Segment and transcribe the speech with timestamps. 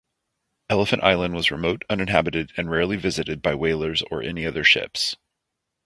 [0.67, 5.15] Elephant Island was remote, uninhabited, and rarely visited by whalers or any other ships.